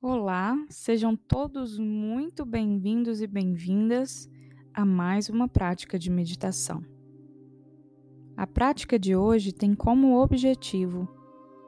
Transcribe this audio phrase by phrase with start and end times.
[0.00, 4.30] Olá, sejam todos muito bem-vindos e bem-vindas
[4.72, 6.84] a mais uma prática de meditação.
[8.36, 11.08] A prática de hoje tem como objetivo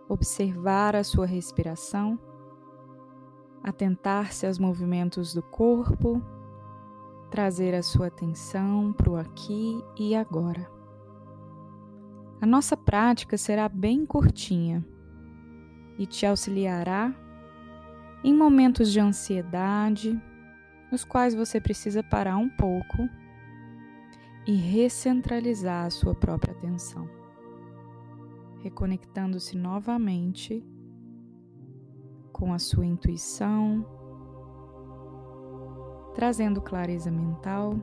[0.08, 2.16] observar a sua respiração,
[3.64, 6.22] atentar-se aos movimentos do corpo,
[7.32, 10.70] trazer a sua atenção para o aqui e agora.
[12.40, 14.86] A nossa prática será bem curtinha
[15.98, 17.12] e te auxiliará
[18.22, 20.20] em momentos de ansiedade,
[20.90, 23.08] nos quais você precisa parar um pouco
[24.46, 27.08] e recentralizar a sua própria atenção,
[28.62, 30.64] reconectando-se novamente
[32.32, 33.86] com a sua intuição,
[36.14, 37.76] trazendo clareza mental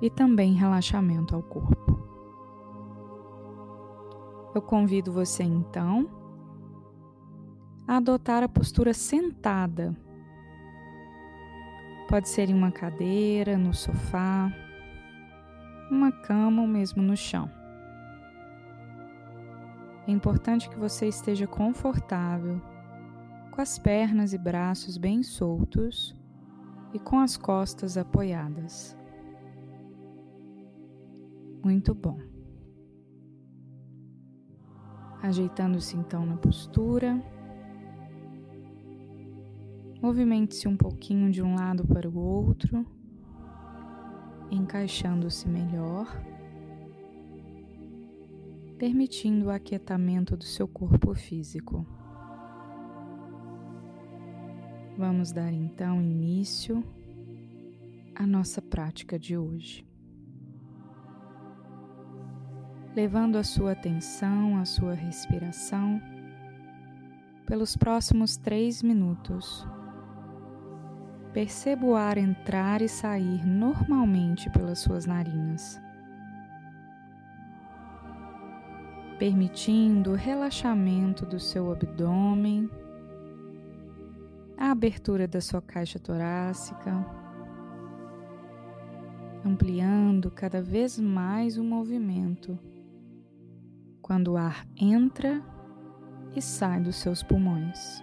[0.00, 2.00] e também relaxamento ao corpo.
[4.54, 6.21] Eu convido você então
[7.92, 9.94] a adotar a postura sentada.
[12.08, 14.50] Pode ser em uma cadeira, no sofá,
[15.90, 17.50] uma cama ou mesmo no chão.
[20.08, 22.60] É importante que você esteja confortável,
[23.50, 26.16] com as pernas e braços bem soltos
[26.94, 28.96] e com as costas apoiadas.
[31.62, 32.18] Muito bom.
[35.22, 37.22] Ajeitando-se então na postura.
[40.02, 42.84] Movimente-se um pouquinho de um lado para o outro,
[44.50, 46.20] encaixando-se melhor,
[48.76, 51.86] permitindo o aquietamento do seu corpo físico.
[54.98, 56.82] Vamos dar então início
[58.12, 59.86] à nossa prática de hoje.
[62.96, 66.02] Levando a sua atenção à sua respiração
[67.46, 69.64] pelos próximos três minutos.
[71.32, 75.80] Perceba o ar entrar e sair normalmente pelas suas narinas,
[79.18, 82.68] permitindo o relaxamento do seu abdômen,
[84.58, 87.02] a abertura da sua caixa torácica,
[89.42, 92.58] ampliando cada vez mais o movimento
[94.02, 95.42] quando o ar entra
[96.36, 98.02] e sai dos seus pulmões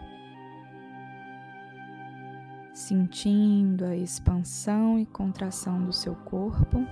[2.79, 6.87] sentindo a expansão e contração do seu corpo.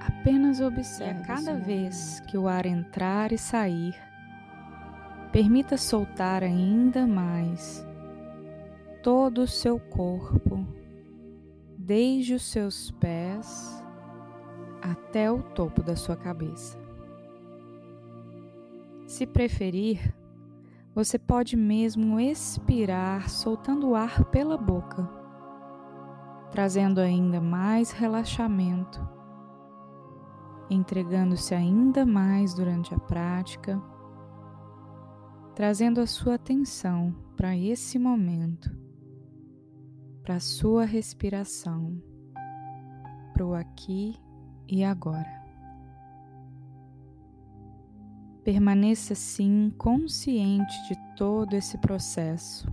[0.00, 1.20] Apenas observe.
[1.20, 3.94] E a cada vez que o ar entrar e sair,
[5.30, 7.86] permita soltar ainda mais
[9.00, 10.66] todo o seu corpo,
[11.78, 13.80] desde os seus pés
[14.82, 16.76] até o topo da sua cabeça.
[19.06, 20.12] Se preferir,
[20.96, 25.06] você pode mesmo expirar soltando o ar pela boca,
[26.50, 29.06] trazendo ainda mais relaxamento,
[30.70, 33.78] entregando-se ainda mais durante a prática,
[35.54, 38.74] trazendo a sua atenção para esse momento,
[40.22, 42.02] para a sua respiração,
[43.34, 44.14] para o aqui
[44.66, 45.35] e agora.
[48.46, 52.72] Permaneça sim consciente de todo esse processo.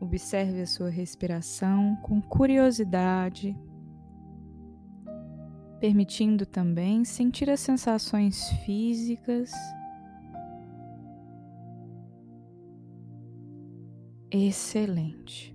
[0.00, 3.54] Observe a sua respiração com curiosidade,
[5.78, 9.52] permitindo também sentir as sensações físicas.
[14.30, 15.54] Excelente.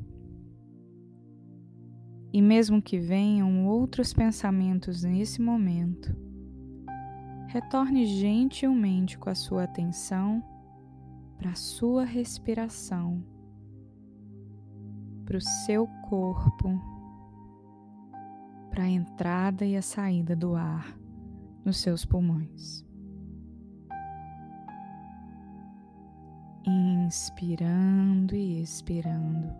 [2.31, 6.24] E mesmo que venham outros pensamentos nesse momento,
[7.55, 10.43] retorne gentilmente com a sua atenção
[11.37, 13.23] para a sua respiração,
[15.23, 16.77] para o seu corpo,
[18.69, 20.99] para a entrada e a saída do ar
[21.63, 22.85] nos seus pulmões.
[26.65, 29.55] Inspirando e expirando.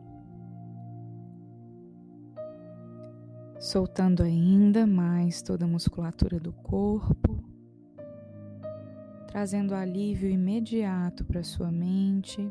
[3.58, 7.55] Soltando ainda mais toda a musculatura do corpo
[9.36, 12.50] trazendo alívio imediato para sua mente,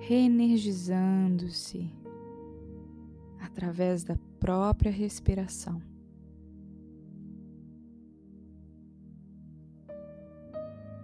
[0.00, 1.90] reenergizando-se
[3.40, 5.80] através da própria respiração.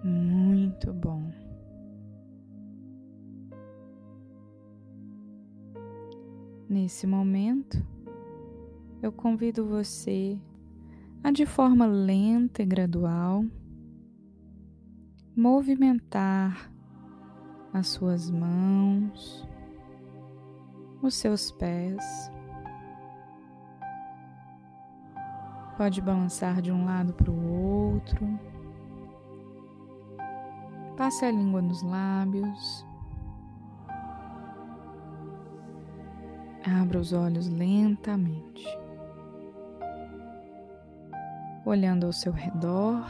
[0.05, 1.33] Muito bom.
[6.69, 7.83] Nesse momento,
[9.03, 10.39] eu convido você
[11.25, 13.47] a, de forma lenta e gradual,
[15.37, 16.70] movimentar
[17.73, 19.49] as suas mãos,
[21.00, 22.31] os seus pés.
[25.76, 28.38] Pode balançar de um lado para o outro.
[30.96, 32.87] Passe a língua nos lábios.
[36.64, 38.64] Abra os olhos lentamente,
[41.64, 43.05] olhando ao seu redor,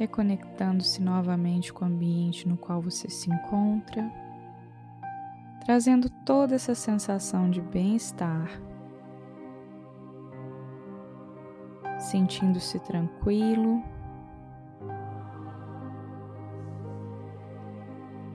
[0.00, 4.10] reconectando-se novamente com o ambiente no qual você se encontra,
[5.62, 8.48] trazendo toda essa sensação de bem-estar,
[11.98, 13.82] sentindo-se tranquilo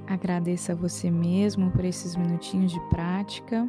[0.07, 3.67] Agradeça a você mesmo por esses minutinhos de prática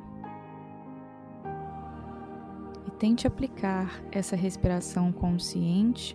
[2.87, 6.15] e tente aplicar essa respiração consciente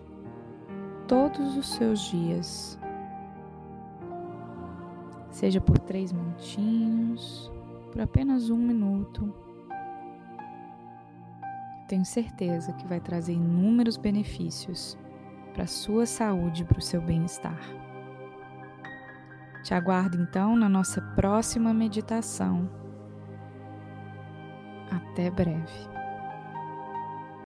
[1.12, 2.78] todos os seus dias.
[5.30, 7.52] Seja por três minutinhos,
[7.90, 9.30] por apenas um minuto.
[11.86, 14.96] Tenho certeza que vai trazer inúmeros benefícios
[15.52, 17.60] para a sua saúde e para o seu bem-estar.
[19.64, 22.70] Te aguardo então na nossa próxima meditação.
[24.90, 26.01] Até breve.